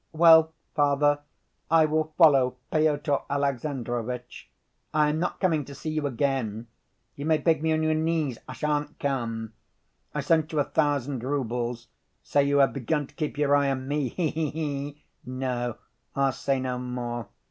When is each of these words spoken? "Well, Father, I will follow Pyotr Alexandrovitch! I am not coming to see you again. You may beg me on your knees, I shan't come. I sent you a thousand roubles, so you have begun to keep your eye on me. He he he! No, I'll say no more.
"Well, 0.13 0.51
Father, 0.73 1.19
I 1.69 1.85
will 1.85 2.15
follow 2.17 2.57
Pyotr 2.71 3.19
Alexandrovitch! 3.29 4.49
I 4.95 5.09
am 5.09 5.19
not 5.19 5.39
coming 5.39 5.63
to 5.65 5.75
see 5.75 5.91
you 5.91 6.07
again. 6.07 6.65
You 7.15 7.27
may 7.27 7.37
beg 7.37 7.61
me 7.61 7.71
on 7.71 7.83
your 7.83 7.93
knees, 7.93 8.39
I 8.47 8.53
shan't 8.53 8.97
come. 8.97 9.53
I 10.11 10.21
sent 10.21 10.53
you 10.53 10.59
a 10.59 10.63
thousand 10.63 11.23
roubles, 11.23 11.85
so 12.23 12.39
you 12.39 12.57
have 12.57 12.73
begun 12.73 13.05
to 13.05 13.13
keep 13.13 13.37
your 13.37 13.55
eye 13.55 13.69
on 13.69 13.87
me. 13.87 14.07
He 14.09 14.31
he 14.31 14.49
he! 14.49 15.03
No, 15.23 15.77
I'll 16.15 16.31
say 16.31 16.59
no 16.59 16.79
more. 16.79 17.27